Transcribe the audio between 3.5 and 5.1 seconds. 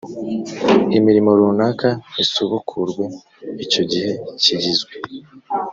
icyo gihe kigizwe